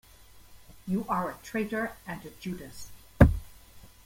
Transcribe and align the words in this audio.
You 0.87 1.05
are 1.09 1.29
a 1.29 1.37
traitor 1.43 1.91
and 2.07 2.25
a 2.25 2.31
Judas. 2.39 2.87